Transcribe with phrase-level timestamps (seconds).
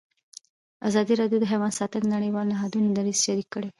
[0.87, 3.69] ازادي راډیو د حیوان ساتنه د نړیوالو نهادونو دریځ شریک کړی.